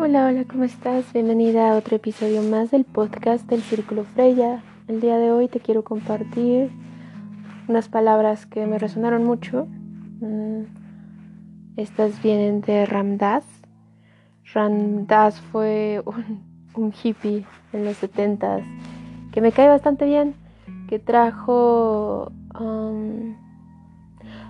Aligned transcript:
Hola, 0.00 0.26
hola, 0.26 0.44
¿cómo 0.44 0.62
estás? 0.62 1.12
Bienvenida 1.12 1.72
a 1.72 1.76
otro 1.76 1.96
episodio 1.96 2.40
más 2.40 2.70
del 2.70 2.84
podcast 2.84 3.48
del 3.50 3.62
Círculo 3.62 4.04
Freya. 4.04 4.62
El 4.86 5.00
día 5.00 5.18
de 5.18 5.32
hoy 5.32 5.48
te 5.48 5.58
quiero 5.58 5.82
compartir 5.82 6.70
unas 7.66 7.88
palabras 7.88 8.46
que 8.46 8.64
me 8.64 8.78
resonaron 8.78 9.24
mucho. 9.24 9.66
Mm, 10.20 10.62
estas 11.76 12.22
vienen 12.22 12.60
de 12.60 12.86
Ramdas. 12.86 13.44
Ramdas 14.54 15.40
fue 15.40 16.00
un, 16.76 16.94
hippie 17.02 17.44
en 17.72 17.84
los 17.84 17.96
70 17.96 18.60
que 19.32 19.40
me 19.40 19.50
cae 19.50 19.66
bastante 19.66 20.04
bien, 20.04 20.36
que 20.88 21.00
trajo 21.00 22.30
um, 22.56 23.34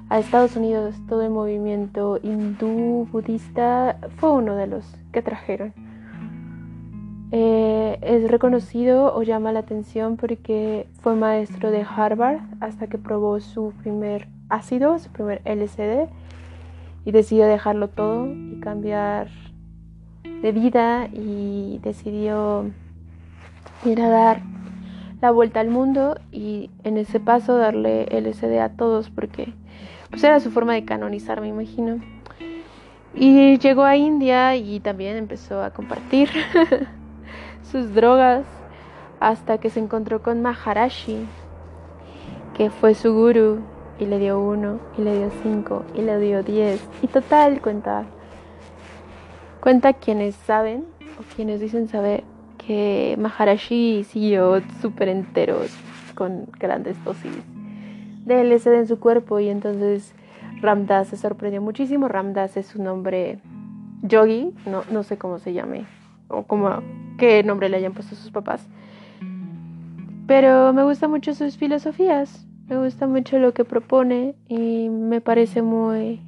a 0.08 0.18
Estados 0.18 0.56
Unidos 0.56 0.94
todo 1.08 1.22
el 1.22 1.30
movimiento 1.30 2.18
hindú 2.22 3.06
budista 3.12 3.98
fue 4.16 4.32
uno 4.32 4.56
de 4.56 4.66
los 4.66 4.84
que 5.12 5.22
trajeron. 5.22 5.74
Eh, 7.30 7.98
es 8.00 8.30
reconocido 8.30 9.14
o 9.14 9.22
llama 9.22 9.52
la 9.52 9.60
atención 9.60 10.16
porque 10.16 10.88
fue 11.02 11.14
maestro 11.14 11.70
de 11.70 11.84
Harvard 11.84 12.40
hasta 12.60 12.86
que 12.86 12.96
probó 12.96 13.38
su 13.40 13.74
primer 13.82 14.28
ácido, 14.48 14.98
su 14.98 15.10
primer 15.10 15.42
LCD 15.44 16.08
y 17.04 17.12
decidió 17.12 17.46
dejarlo 17.46 17.88
todo 17.88 18.26
y 18.26 18.60
cambiar 18.60 19.28
de 20.42 20.52
vida 20.52 21.08
y 21.12 21.80
decidió 21.82 22.70
ir 23.84 24.00
a 24.00 24.08
dar 24.08 24.42
la 25.20 25.30
vuelta 25.30 25.60
al 25.60 25.68
mundo 25.68 26.18
y 26.32 26.70
en 26.84 26.96
ese 26.96 27.20
paso 27.20 27.58
darle 27.58 28.04
LCD 28.04 28.58
a 28.60 28.70
todos 28.70 29.10
porque 29.10 29.52
pues 30.10 30.24
era 30.24 30.40
su 30.40 30.50
forma 30.50 30.74
de 30.74 30.84
canonizar, 30.84 31.40
me 31.40 31.48
imagino. 31.48 32.00
Y 33.14 33.58
llegó 33.58 33.84
a 33.84 33.96
India 33.96 34.56
y 34.56 34.80
también 34.80 35.16
empezó 35.16 35.62
a 35.62 35.70
compartir 35.70 36.30
sus 37.70 37.94
drogas 37.94 38.44
hasta 39.20 39.58
que 39.58 39.70
se 39.70 39.80
encontró 39.80 40.22
con 40.22 40.42
Maharashi, 40.42 41.26
que 42.54 42.70
fue 42.70 42.94
su 42.94 43.12
guru 43.12 43.60
y 43.98 44.06
le 44.06 44.18
dio 44.18 44.40
uno 44.40 44.78
y 44.96 45.02
le 45.02 45.16
dio 45.18 45.30
cinco 45.42 45.84
y 45.94 46.02
le 46.02 46.18
dio 46.18 46.42
diez. 46.42 46.86
Y 47.02 47.08
total, 47.08 47.60
cuenta, 47.60 48.04
cuenta 49.60 49.92
quienes 49.92 50.34
saben 50.36 50.84
o 51.18 51.34
quienes 51.34 51.60
dicen 51.60 51.88
saber 51.88 52.24
que 52.56 53.16
Maharashi 53.18 54.04
siguió 54.04 54.60
súper 54.80 55.08
enteros 55.08 55.74
con 56.14 56.46
grandes 56.58 57.02
dosis 57.04 57.57
de 58.28 58.44
LSD 58.44 58.74
en 58.74 58.86
su 58.86 59.00
cuerpo 59.00 59.40
y 59.40 59.48
entonces 59.48 60.14
Ramdas 60.60 61.08
se 61.08 61.16
sorprendió 61.16 61.60
muchísimo. 61.60 62.08
Ramdas 62.08 62.56
es 62.56 62.66
su 62.66 62.82
nombre 62.82 63.40
yogi, 64.02 64.54
no, 64.66 64.82
no 64.90 65.02
sé 65.02 65.18
cómo 65.18 65.38
se 65.38 65.52
llame 65.52 65.86
o 66.28 66.44
cómo, 66.44 66.82
qué 67.18 67.42
nombre 67.42 67.68
le 67.68 67.78
hayan 67.78 67.94
puesto 67.94 68.14
sus 68.14 68.30
papás. 68.30 68.66
Pero 70.26 70.72
me 70.72 70.84
gustan 70.84 71.10
mucho 71.10 71.34
sus 71.34 71.56
filosofías, 71.56 72.46
me 72.68 72.76
gusta 72.76 73.06
mucho 73.06 73.38
lo 73.38 73.54
que 73.54 73.64
propone 73.64 74.34
y 74.46 74.90
me 74.90 75.20
parece 75.20 75.62
muy, 75.62 76.20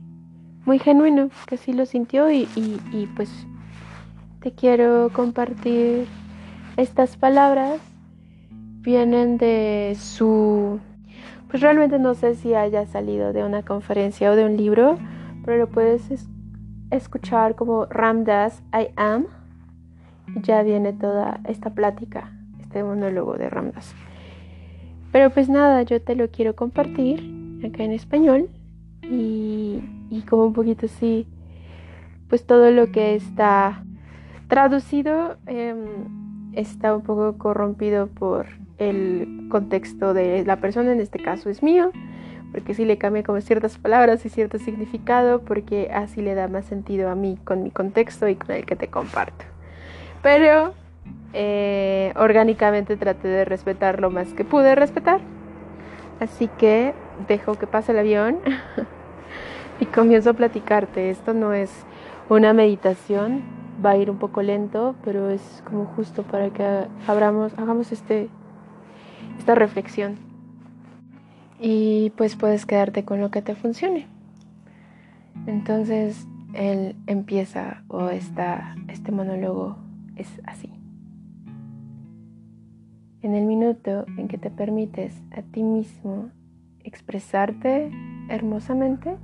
muy 0.65 0.79
genuino 0.79 1.29
que 1.47 1.57
así 1.57 1.73
lo 1.73 1.85
sintió 1.85 2.31
y, 2.31 2.49
y, 2.57 2.81
y 2.93 3.07
pues 3.15 3.31
te 4.41 4.53
quiero 4.53 5.11
compartir 5.13 6.07
estas 6.77 7.17
palabras. 7.17 7.79
Vienen 8.83 9.37
de 9.37 9.95
su 10.01 10.81
pues 11.51 11.63
realmente 11.63 11.99
no 11.99 12.15
sé 12.15 12.37
si 12.37 12.55
haya 12.55 12.87
salido 12.87 13.33
de 13.33 13.45
una 13.45 13.63
conferencia 13.65 14.31
o 14.31 14.37
de 14.37 14.45
un 14.45 14.57
libro, 14.57 14.97
pero 15.45 15.59
lo 15.59 15.69
puedes 15.69 16.29
escuchar 16.91 17.57
como 17.57 17.87
Ramdas 17.87 18.63
I 18.73 18.89
Am. 18.97 19.27
Y 20.35 20.43
ya 20.43 20.63
viene 20.63 20.93
toda 20.93 21.41
esta 21.49 21.71
plática, 21.71 22.33
este 22.61 22.85
monólogo 22.85 23.37
de 23.37 23.51
Ramdas. 23.51 23.95
Pero 25.11 25.31
pues 25.31 25.49
nada, 25.49 25.83
yo 25.83 26.01
te 26.01 26.15
lo 26.15 26.31
quiero 26.31 26.55
compartir 26.55 27.19
acá 27.67 27.83
en 27.83 27.93
español 27.93 28.49
y, 29.03 29.83
como 30.29 30.47
un 30.47 30.53
poquito 30.53 30.87
así, 30.87 31.27
pues 32.29 32.47
todo 32.47 32.71
lo 32.71 32.93
que 32.93 33.17
está 33.17 33.83
traducido 34.47 35.37
em, 35.47 36.53
está 36.53 36.95
un 36.95 37.03
poco 37.03 37.37
corrompido 37.39 38.07
por 38.07 38.47
el 38.81 39.47
contexto 39.51 40.15
de 40.15 40.45
la 40.45 40.57
persona, 40.57 40.91
en 40.93 41.01
este 41.01 41.21
caso 41.21 41.51
es 41.51 41.63
mío, 41.63 41.93
porque 42.51 42.75
sí 42.75 42.85
le 42.85 42.99
cambia 42.99 43.23
como 43.23 43.41
ciertas 43.41 43.79
palabras 43.79 44.25
y 44.27 44.31
cierto 44.31 44.59
significado, 44.59 45.43
porque 45.43 45.91
así 45.93 46.23
le 46.23 46.35
da 46.35 46.49
más 46.49 46.65
sentido 46.65 47.11
a 47.11 47.15
mí 47.15 47.39
con 47.45 47.63
mi 47.63 47.71
contexto 47.71 48.27
y 48.27 48.35
con 48.35 48.57
el 48.57 48.65
que 48.65 48.75
te 48.75 48.89
comparto. 48.89 49.45
Pero 50.23 50.75
eh, 51.33 52.13
orgánicamente 52.17 52.97
traté 52.97 53.29
de 53.29 53.45
respetar 53.45 54.01
lo 54.01 54.11
más 54.11 54.33
que 54.33 54.45
pude 54.45 54.75
respetar. 54.75 55.21
Así 56.19 56.49
que 56.59 56.93
dejo 57.29 57.55
que 57.55 57.67
pase 57.67 57.93
el 57.93 57.99
avión 57.99 58.39
y 59.81 59.87
comienzo 59.87 60.31
a 60.31 60.33
platicarte. 60.33 61.11
Esto 61.11 61.35
no 61.35 61.53
es 61.53 61.71
una 62.29 62.53
meditación, 62.53 63.43
va 63.85 63.91
a 63.91 63.97
ir 63.97 64.11
un 64.11 64.19
poco 64.19 64.43
lento, 64.43 64.95
pero 65.05 65.31
es 65.31 65.63
como 65.65 65.85
justo 65.85 66.23
para 66.23 66.51
que 66.51 66.87
abramos, 67.07 67.53
hagamos 67.59 67.93
este 67.93 68.29
esta 69.39 69.55
reflexión. 69.55 70.17
Y 71.61 72.13
pues 72.17 72.37
puedes 72.37 72.67
quedarte 72.67 73.05
con 73.05 73.21
lo 73.21 73.31
que 73.31 73.43
te 73.43 73.55
funcione. 73.55 74.07
Entonces 75.47 76.27
él 76.55 76.97
empieza 77.07 77.83
o 77.89 78.09
está, 78.09 78.77
este 78.89 79.13
monólogo 79.13 79.77
es 80.17 80.29
así. 80.45 80.71
En 83.23 83.35
el 83.35 83.45
minuto 83.45 84.07
en 84.17 84.29
que 84.29 84.39
te 84.39 84.51
permites 84.51 85.23
a 85.33 85.43
ti 85.43 85.63
mismo 85.63 86.31
expresarte 86.83 87.91
hermosamente, 88.29 89.17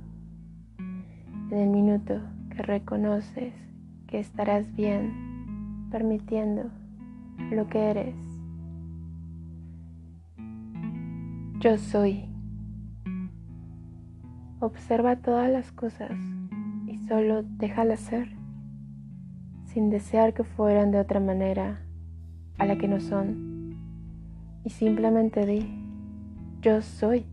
en 1.51 1.57
el 1.57 1.69
minuto 1.69 2.19
que 2.51 2.61
reconoces 2.61 3.53
que 4.07 4.19
estarás 4.19 4.73
bien 4.75 5.89
permitiendo 5.89 6.69
lo 7.51 7.67
que 7.67 7.79
eres, 7.79 8.15
Yo 11.59 11.75
soy. 11.79 12.23
Observa 14.59 15.15
todas 15.15 15.49
las 15.49 15.71
cosas 15.71 16.11
y 16.85 16.99
solo 17.07 17.41
déjalas 17.41 17.99
ser, 17.99 18.29
sin 19.65 19.89
desear 19.89 20.35
que 20.35 20.43
fueran 20.43 20.91
de 20.91 20.99
otra 20.99 21.19
manera 21.19 21.81
a 22.59 22.65
la 22.67 22.77
que 22.77 22.87
no 22.87 22.99
son. 22.99 23.75
Y 24.65 24.69
simplemente 24.69 25.47
di, 25.47 25.67
yo 26.61 26.83
soy. 26.83 27.25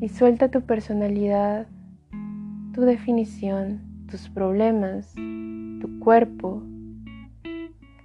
Y 0.00 0.08
suelta 0.08 0.50
tu 0.50 0.62
personalidad, 0.62 1.66
tu 2.72 2.80
definición, 2.80 4.06
tus 4.10 4.30
problemas, 4.30 5.12
tu 5.14 5.98
cuerpo, 5.98 6.62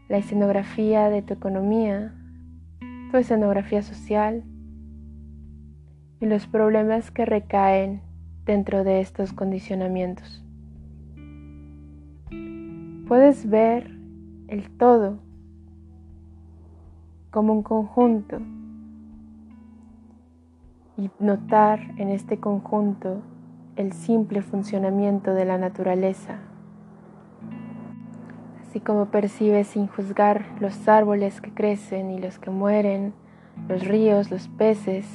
la 0.10 0.18
escenografía 0.18 1.10
de 1.10 1.22
tu 1.22 1.34
economía, 1.34 2.14
escenografía 3.18 3.82
social 3.82 4.44
y 6.20 6.26
los 6.26 6.48
problemas 6.48 7.12
que 7.12 7.26
recaen 7.26 8.02
dentro 8.46 8.84
de 8.84 9.02
estos 9.02 9.34
condicionamientos. 9.34 10.44
Puedes 13.08 13.50
ver 13.50 13.92
el 14.48 14.70
todo 14.78 15.20
como 17.32 17.54
un 17.54 17.64
conjunto 17.64 18.40
y 20.98 21.10
notar 21.20 21.80
en 21.98 22.10
este 22.10 22.40
conjunto 22.40 23.22
el 23.76 23.92
simple 23.92 24.42
funcionamiento 24.42 25.34
de 25.34 25.46
la 25.46 25.58
naturaleza 25.58 26.40
así 28.76 28.82
como 28.82 29.06
percibes 29.06 29.68
sin 29.68 29.88
juzgar 29.88 30.46
los 30.60 30.90
árboles 30.90 31.40
que 31.40 31.54
crecen 31.54 32.12
y 32.12 32.20
los 32.20 32.40
que 32.40 32.50
mueren, 32.50 33.14
los 33.70 33.88
ríos, 33.88 34.30
los 34.30 34.50
peces. 34.50 35.08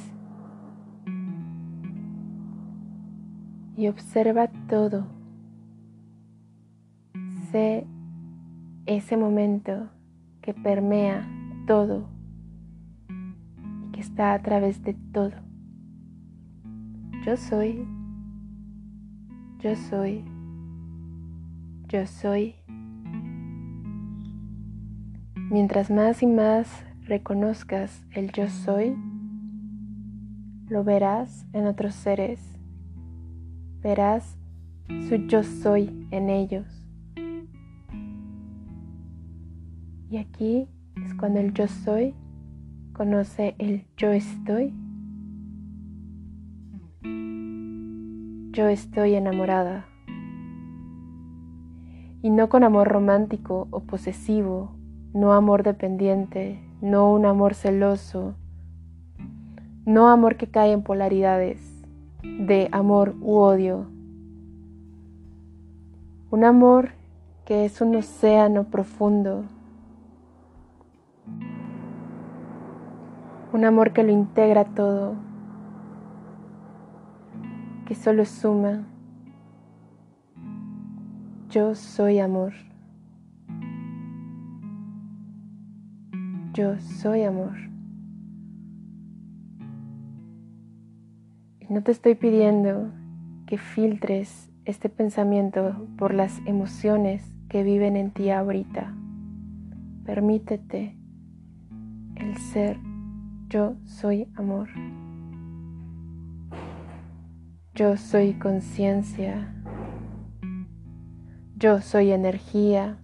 Y 3.77 3.87
observa 3.87 4.47
todo. 4.67 5.05
Sé 7.51 7.85
ese 8.87 9.15
momento 9.15 9.91
que 10.41 10.55
permea 10.55 11.23
todo 11.67 12.09
y 13.09 13.91
que 13.91 13.99
está 13.99 14.33
a 14.33 14.41
través 14.41 14.81
de 14.81 14.95
todo. 15.13 15.33
Yo 17.23 17.37
soy, 17.37 17.85
yo 19.59 19.75
soy, 19.75 20.25
yo 21.89 22.07
soy. 22.07 22.60
Mientras 25.51 25.91
más 25.91 26.23
y 26.23 26.27
más 26.27 26.85
reconozcas 27.01 28.05
el 28.11 28.31
yo 28.31 28.47
soy, 28.47 28.95
lo 30.69 30.85
verás 30.85 31.45
en 31.51 31.67
otros 31.67 31.93
seres. 31.93 32.39
Verás 33.81 34.37
su 35.09 35.15
yo 35.27 35.43
soy 35.43 36.07
en 36.11 36.29
ellos. 36.29 36.87
Y 40.09 40.15
aquí 40.15 40.69
es 41.05 41.13
cuando 41.15 41.41
el 41.41 41.51
yo 41.51 41.67
soy 41.67 42.15
conoce 42.93 43.53
el 43.57 43.85
yo 43.97 44.13
estoy. 44.13 44.73
Yo 48.53 48.69
estoy 48.69 49.15
enamorada. 49.15 49.85
Y 52.21 52.29
no 52.29 52.47
con 52.47 52.63
amor 52.63 52.87
romántico 52.87 53.67
o 53.71 53.81
posesivo, 53.81 54.77
no 55.13 55.33
amor 55.33 55.63
dependiente, 55.63 56.59
no 56.81 57.11
un 57.11 57.25
amor 57.25 57.53
celoso, 57.53 58.35
no 59.85 60.09
amor 60.09 60.37
que 60.37 60.47
cae 60.47 60.71
en 60.71 60.83
polaridades 60.83 61.59
de 62.23 62.69
amor 62.71 63.15
u 63.19 63.35
odio. 63.35 63.87
Un 66.29 66.45
amor 66.45 66.91
que 67.45 67.65
es 67.65 67.81
un 67.81 67.95
océano 67.95 68.63
profundo. 68.65 69.43
Un 73.51 73.65
amor 73.65 73.91
que 73.91 74.03
lo 74.03 74.11
integra 74.11 74.63
todo, 74.63 75.15
que 77.85 77.95
solo 77.95 78.23
suma. 78.23 78.87
Yo 81.49 81.75
soy 81.75 82.19
amor. 82.19 82.53
Yo 86.53 86.79
soy 86.79 87.23
amor. 87.23 87.57
Y 91.59 91.73
no 91.73 91.81
te 91.83 91.91
estoy 91.91 92.15
pidiendo 92.15 92.91
que 93.45 93.57
filtres 93.57 94.51
este 94.65 94.89
pensamiento 94.89 95.87
por 95.97 96.13
las 96.13 96.39
emociones 96.45 97.23
que 97.49 97.63
viven 97.63 97.95
en 97.95 98.11
ti 98.11 98.29
ahorita. 98.29 98.93
Permítete 100.05 100.97
el 102.15 102.37
ser 102.37 102.77
yo 103.51 103.75
soy 103.83 104.29
amor. 104.35 104.69
Yo 107.75 107.97
soy 107.97 108.35
conciencia. 108.35 109.53
Yo 111.57 111.81
soy 111.81 112.13
energía. 112.13 113.00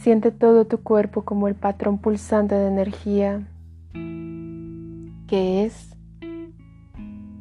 Siente 0.00 0.30
todo 0.30 0.64
tu 0.64 0.78
cuerpo 0.78 1.26
como 1.26 1.46
el 1.46 1.54
patrón 1.54 1.98
pulsante 1.98 2.54
de 2.54 2.68
energía 2.68 3.46
que 5.28 5.66
es 5.66 5.94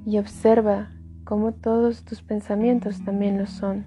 y 0.05 0.17
observa 0.17 0.91
cómo 1.23 1.53
todos 1.53 2.03
tus 2.03 2.21
pensamientos 2.21 3.01
también 3.05 3.37
lo 3.37 3.47
son. 3.47 3.85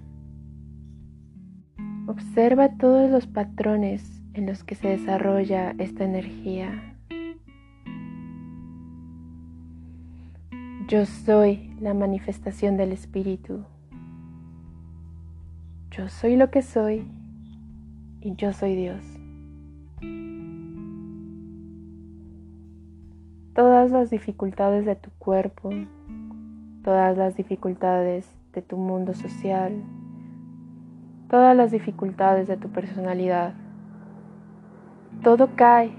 Observa 2.07 2.69
todos 2.69 3.11
los 3.11 3.27
patrones 3.27 4.23
en 4.33 4.47
los 4.47 4.63
que 4.63 4.73
se 4.73 4.87
desarrolla 4.87 5.75
esta 5.77 6.03
energía. 6.03 6.97
Yo 10.87 11.05
soy 11.05 11.75
la 11.79 11.93
manifestación 11.93 12.75
del 12.77 12.91
Espíritu. 12.91 13.65
Yo 15.91 16.09
soy 16.09 16.37
lo 16.37 16.49
que 16.49 16.63
soy 16.63 17.07
y 18.23 18.35
yo 18.35 18.53
soy 18.53 18.75
Dios. 18.75 19.03
Todas 23.53 23.91
las 23.91 24.09
dificultades 24.09 24.85
de 24.85 24.95
tu 24.95 25.11
cuerpo, 25.19 25.69
todas 26.83 27.17
las 27.17 27.35
dificultades 27.35 28.33
de 28.53 28.61
tu 28.61 28.77
mundo 28.77 29.13
social, 29.13 29.83
todas 31.29 31.55
las 31.55 31.71
dificultades 31.71 32.47
de 32.47 32.57
tu 32.57 32.69
personalidad. 32.69 33.53
Todo 35.21 35.49
cae 35.55 35.91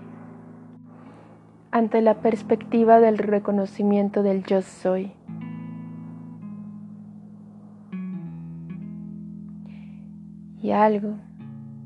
ante 1.70 2.00
la 2.00 2.20
perspectiva 2.20 3.00
del 3.00 3.18
reconocimiento 3.18 4.22
del 4.22 4.44
yo 4.44 4.62
soy. 4.62 5.12
Y 10.62 10.70
algo 10.70 11.16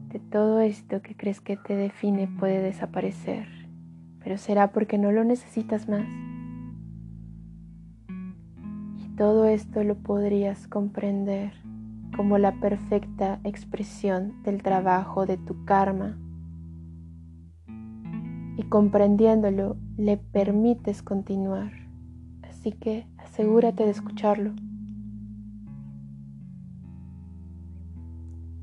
de 0.08 0.18
todo 0.18 0.60
esto 0.60 1.02
que 1.02 1.14
crees 1.16 1.40
que 1.40 1.56
te 1.56 1.76
define 1.76 2.28
puede 2.28 2.62
desaparecer, 2.62 3.46
pero 4.22 4.38
será 4.38 4.72
porque 4.72 4.96
no 4.96 5.12
lo 5.12 5.22
necesitas 5.24 5.88
más. 5.88 6.08
Y 9.04 9.08
todo 9.16 9.44
esto 9.44 9.84
lo 9.84 9.96
podrías 9.96 10.66
comprender 10.66 11.52
como 12.16 12.38
la 12.38 12.52
perfecta 12.52 13.38
expresión 13.44 14.42
del 14.42 14.62
trabajo 14.62 15.26
de 15.26 15.36
tu 15.36 15.64
karma. 15.64 16.16
Y 18.56 18.62
comprendiéndolo, 18.64 19.76
le 19.96 20.16
permites 20.16 21.02
continuar. 21.02 21.70
Así 22.42 22.72
que 22.72 23.06
asegúrate 23.18 23.84
de 23.84 23.90
escucharlo. 23.90 24.54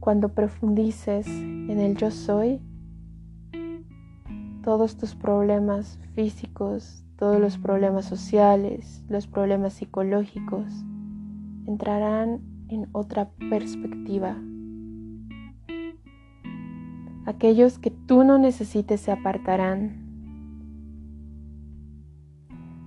Cuando 0.05 0.29
profundices 0.29 1.25
en 1.25 1.79
el 1.79 1.97
yo 1.97 2.11
soy, 2.11 2.61
todos 4.63 4.97
tus 4.97 5.15
problemas 5.15 5.99
físicos, 6.13 7.03
todos 7.17 7.41
los 7.41 7.57
problemas 7.57 8.05
sociales, 8.05 9.03
los 9.09 9.25
problemas 9.25 9.73
psicológicos, 9.73 10.67
entrarán 11.65 12.41
en 12.67 12.87
otra 12.91 13.31
perspectiva. 13.49 14.37
Aquellos 17.25 17.79
que 17.79 17.89
tú 17.89 18.23
no 18.23 18.37
necesites 18.37 19.01
se 19.01 19.11
apartarán. 19.11 20.05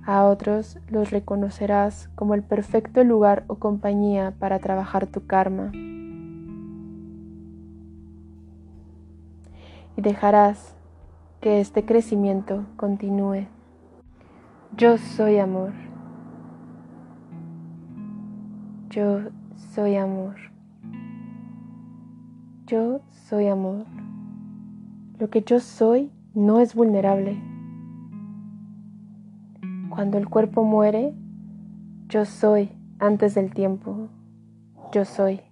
A 0.05 0.25
otros 0.25 0.79
los 0.87 1.11
reconocerás 1.11 2.11
como 2.15 2.35
el 2.35 2.45
perfecto 2.45 3.03
lugar 3.03 3.43
o 3.49 3.57
compañía 3.57 4.37
para 4.39 4.61
trabajar 4.61 5.09
tu 5.09 5.27
karma. 5.27 5.73
Y 9.99 10.01
dejarás 10.01 10.77
que 11.41 11.61
este 11.61 11.85
crecimiento 11.85 12.67
continúe. 12.77 13.49
Yo 14.77 14.97
soy 14.97 15.39
amor. 15.39 15.73
Yo 18.91 19.23
soy 19.57 19.97
amor. 19.97 20.37
Yo 22.69 23.01
soy 23.09 23.49
amor. 23.49 23.87
Lo 25.19 25.31
que 25.31 25.43
yo 25.43 25.59
soy 25.59 26.13
no 26.33 26.61
es 26.61 26.77
vulnerable. 26.77 27.37
Cuando 29.91 30.17
el 30.17 30.29
cuerpo 30.29 30.63
muere, 30.63 31.13
yo 32.07 32.25
soy 32.25 32.71
antes 33.01 33.35
del 33.35 33.53
tiempo. 33.53 34.07
Yo 34.93 35.05
soy. 35.05 35.48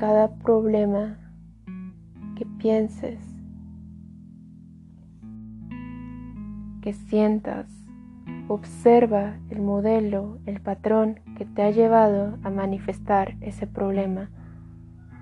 Cada 0.00 0.34
problema 0.38 1.18
que 2.34 2.46
pienses, 2.58 3.20
que 6.80 6.94
sientas, 6.94 7.66
Observa 8.48 9.38
el 9.48 9.62
modelo, 9.62 10.38
el 10.44 10.60
patrón 10.60 11.20
que 11.38 11.44
te 11.44 11.62
ha 11.62 11.70
llevado 11.70 12.36
a 12.42 12.50
manifestar 12.50 13.36
ese 13.40 13.68
problema, 13.68 14.28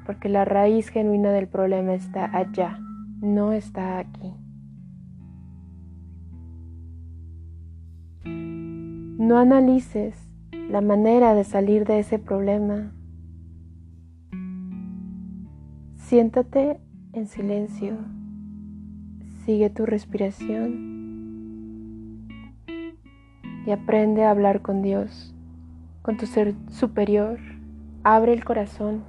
porque 0.07 0.31
la 0.31 0.47
raíz 0.47 0.89
genuina 0.89 1.31
del 1.31 1.47
problema 1.47 1.93
está 1.93 2.35
allá, 2.35 2.79
no 3.21 3.53
está 3.53 3.99
aquí. 3.99 4.33
No 8.25 9.37
analices 9.37 10.17
la 10.71 10.81
manera 10.81 11.35
de 11.35 11.45
salir 11.45 11.85
de 11.85 11.99
ese 11.99 12.19
problema. 12.19 12.95
Siéntate 16.09 16.81
en 17.13 17.27
silencio. 17.27 17.99
Sigue 19.45 19.69
tu 19.69 19.85
respiración 19.85 20.73
y 23.67 23.71
aprende 23.71 24.25
a 24.25 24.31
hablar 24.31 24.63
con 24.63 24.81
Dios, 24.81 25.35
con 26.01 26.17
tu 26.17 26.25
ser 26.25 26.55
superior. 26.71 27.39
Abre 28.05 28.33
el 28.33 28.43
corazón. 28.43 29.05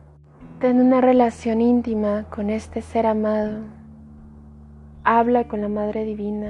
Ten 0.60 0.82
una 0.82 1.00
relación 1.00 1.62
íntima 1.62 2.26
con 2.30 2.50
este 2.50 2.82
ser 2.82 3.06
amado. 3.06 3.62
Habla 5.06 5.48
con 5.48 5.62
la 5.62 5.70
Madre 5.70 6.04
Divina. 6.04 6.50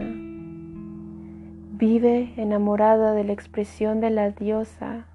Vive 1.78 2.34
enamorada 2.38 3.14
de 3.14 3.24
la 3.24 3.34
expresión 3.34 4.00
de 4.02 4.10
la 4.10 4.32
diosa 4.32 5.06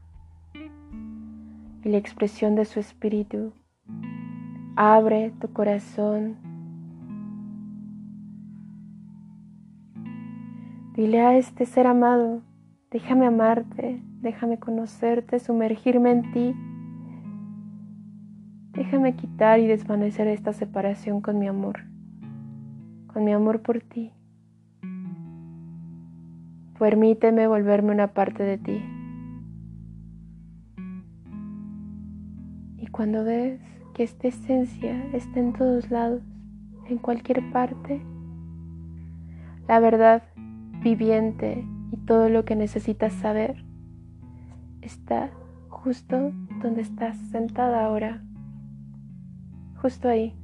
y 1.83 1.89
la 1.89 1.99
expresión 1.99 2.55
de 2.55 2.67
su 2.67 2.79
espíritu. 2.79 3.53
Abre 4.77 5.33
tu 5.41 5.53
corazón. 5.53 6.37
Dile 10.95 11.21
a 11.21 11.37
este 11.37 11.67
ser 11.67 11.87
amado 11.89 12.43
Déjame 12.91 13.27
amarte, 13.27 14.01
déjame 14.21 14.59
conocerte, 14.59 15.41
sumergirme 15.41 16.13
en 16.13 16.33
ti 16.33 16.55
Déjame 18.75 19.15
quitar 19.15 19.61
y 19.61 19.69
desvanecer 19.69 20.27
esta 20.27 20.53
separación 20.53 21.21
con 21.21 21.39
mi 21.39 21.47
amor, 21.47 21.85
con 23.07 23.25
mi 23.25 23.33
amor 23.33 23.63
por 23.63 23.81
ti. 23.81 24.13
Permíteme 26.77 27.47
volverme 27.47 27.93
una 27.93 28.09
parte 28.09 28.43
de 28.43 28.59
ti. 28.59 28.83
Y 32.79 32.89
cuando 32.89 33.23
ves 33.23 33.61
que 33.95 34.03
esta 34.03 34.29
esencia 34.29 35.03
está 35.15 35.39
en 35.41 35.53
todos 35.53 35.91
lados, 35.91 36.21
en 36.89 36.99
cualquier 36.99 37.51
parte, 37.53 38.03
la 39.69 39.81
verdad 39.81 40.25
viviente 40.83 41.65
y 41.93 41.97
todo 41.99 42.29
lo 42.29 42.45
que 42.45 42.57
necesitas 42.57 43.13
saber 43.15 43.65
está 44.83 45.31
justo 45.69 46.33
donde 46.61 46.83
estás 46.83 47.17
sentada 47.31 47.87
ahora, 47.87 48.23
justo 49.81 50.09
ahí. 50.09 50.35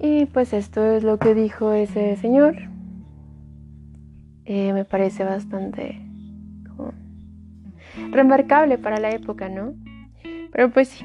Y 0.00 0.26
pues 0.26 0.52
esto 0.52 0.84
es 0.84 1.02
lo 1.02 1.18
que 1.18 1.34
dijo 1.34 1.72
ese 1.72 2.16
señor. 2.16 2.56
Eh, 4.44 4.72
me 4.72 4.84
parece 4.84 5.24
bastante 5.24 6.07
remarcable 8.10 8.78
para 8.78 8.98
la 8.98 9.10
época, 9.10 9.48
¿no? 9.48 9.74
Pero 10.52 10.70
pues 10.70 10.88
sí, 10.88 11.04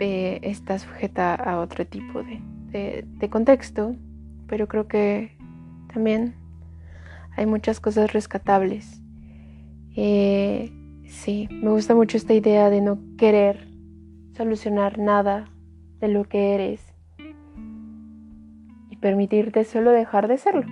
eh, 0.00 0.40
está 0.42 0.78
sujeta 0.78 1.34
a 1.34 1.60
otro 1.60 1.86
tipo 1.86 2.22
de, 2.22 3.04
contexto, 3.30 3.94
pero 4.46 4.66
creo 4.66 4.88
que 4.88 5.36
también 5.92 6.34
hay 7.36 7.46
muchas 7.46 7.80
cosas 7.80 8.12
rescatables. 8.12 9.00
Eh, 9.94 10.72
sí, 11.06 11.48
me 11.50 11.70
gusta 11.70 11.94
mucho 11.94 12.16
esta 12.16 12.34
idea 12.34 12.70
de 12.70 12.80
no 12.80 12.98
querer 13.16 13.68
solucionar 14.36 14.98
nada 14.98 15.48
de 16.00 16.08
lo 16.08 16.24
que 16.24 16.54
eres 16.54 16.91
permitirte 19.02 19.64
solo 19.64 19.90
dejar 19.90 20.28
de 20.28 20.38
serlo. 20.38 20.62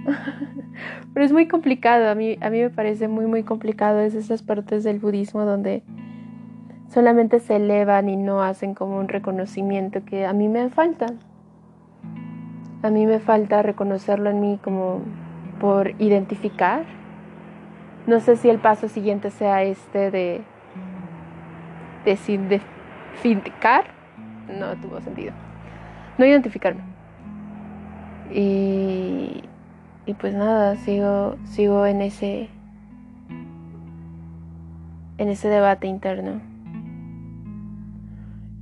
Pero 1.12 1.26
es 1.26 1.32
muy 1.32 1.48
complicado, 1.48 2.08
a 2.08 2.14
mí, 2.14 2.38
a 2.40 2.48
mí 2.48 2.60
me 2.60 2.70
parece 2.70 3.08
muy, 3.08 3.26
muy 3.26 3.42
complicado. 3.42 4.00
Es 4.00 4.14
esas 4.14 4.42
partes 4.42 4.84
del 4.84 5.00
budismo 5.00 5.44
donde 5.44 5.82
solamente 6.88 7.40
se 7.40 7.56
elevan 7.56 8.08
y 8.08 8.16
no 8.16 8.42
hacen 8.42 8.74
como 8.74 8.96
un 8.98 9.08
reconocimiento 9.08 10.02
que 10.06 10.24
a 10.24 10.32
mí 10.32 10.48
me 10.48 10.70
falta. 10.70 11.06
A 12.82 12.88
mí 12.88 13.04
me 13.04 13.18
falta 13.18 13.62
reconocerlo 13.62 14.30
en 14.30 14.40
mí 14.40 14.58
como 14.62 15.02
por 15.60 15.90
identificar. 16.00 16.84
No 18.06 18.20
sé 18.20 18.36
si 18.36 18.48
el 18.48 18.58
paso 18.58 18.88
siguiente 18.88 19.30
sea 19.30 19.62
este 19.64 20.10
de 20.10 20.40
desindicar. 22.06 23.84
No 24.48 24.74
tuvo 24.76 25.00
sentido. 25.00 25.32
No 26.16 26.24
identificarme 26.24 26.89
y, 28.32 29.42
y 30.06 30.14
pues 30.14 30.34
nada, 30.34 30.76
sigo, 30.76 31.36
sigo 31.44 31.86
en 31.86 32.02
ese 32.02 32.48
en 35.18 35.28
ese 35.28 35.48
debate 35.48 35.86
interno. 35.86 36.40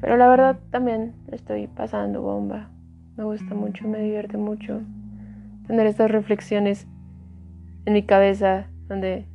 Pero 0.01 0.17
la 0.17 0.29
verdad 0.29 0.59
también 0.71 1.15
estoy 1.31 1.69
pasando 1.69 2.21
bomba. 2.21 2.69
Me 3.17 3.25
gusta 3.25 3.55
mucho, 3.55 3.87
me 3.87 4.01
divierte 4.01 4.37
mucho 4.39 4.81
tener 5.69 5.87
estas 5.87 6.11
reflexiones 6.11 6.89
en 7.85 7.93
mi 7.93 8.03
cabeza 8.03 8.67
donde 8.89 9.27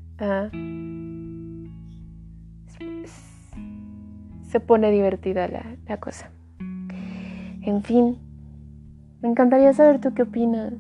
se 4.50 4.60
pone 4.60 4.92
divertida 4.92 5.48
la, 5.48 5.64
la 5.88 5.98
cosa. 5.98 6.30
En 7.62 7.84
fin. 7.84 8.33
Me 9.24 9.30
encantaría 9.30 9.72
saber 9.72 10.02
tú 10.02 10.14
qué 10.14 10.24
opinas. 10.24 10.74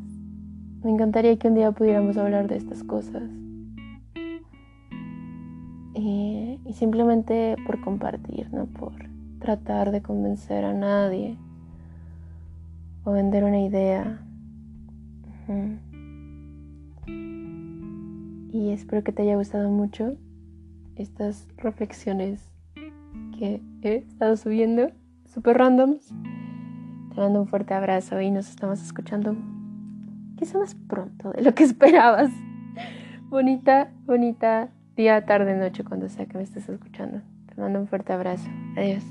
Me 0.83 0.91
encantaría 0.91 1.37
que 1.37 1.47
un 1.47 1.55
día 1.55 1.71
pudiéramos 1.71 2.17
hablar 2.17 2.49
de 2.49 2.57
estas 2.57 2.83
cosas. 2.83 3.23
Y, 5.95 6.59
simplemente 6.73 7.55
por 7.65 7.79
compartir, 7.79 8.51
no 8.51 8.65
por 8.65 8.91
tratar 9.39 9.91
de 9.91 10.01
convencer 10.01 10.65
a 10.65 10.73
nadie 10.73 11.37
o 13.05 13.13
vender 13.13 13.45
una 13.45 13.61
idea. 13.61 14.21
Y 18.51 18.71
espero 18.71 19.05
que 19.05 19.13
te 19.13 19.21
haya 19.21 19.37
gustado 19.37 19.69
mucho 19.69 20.17
estas 20.97 21.47
reflexiones 21.55 22.51
que 23.39 23.61
he 23.83 23.95
estado 23.95 24.35
subiendo, 24.35 24.89
super 25.23 25.57
randoms. 25.57 26.13
Te 27.13 27.21
mando 27.21 27.41
un 27.41 27.47
fuerte 27.47 27.73
abrazo 27.73 28.19
y 28.21 28.31
nos 28.31 28.49
estamos 28.49 28.81
escuchando 28.81 29.35
quizá 30.37 30.57
más 30.57 30.75
pronto 30.75 31.31
de 31.31 31.43
lo 31.43 31.53
que 31.53 31.63
esperabas. 31.63 32.31
Bonita, 33.29 33.91
bonita 34.05 34.69
día, 34.95 35.25
tarde, 35.25 35.55
noche, 35.55 35.83
cuando 35.83 36.09
sea 36.09 36.25
que 36.25 36.37
me 36.37 36.43
estés 36.43 36.67
escuchando. 36.69 37.21
Te 37.47 37.61
mando 37.61 37.79
un 37.79 37.87
fuerte 37.87 38.13
abrazo. 38.13 38.49
Adiós. 38.77 39.03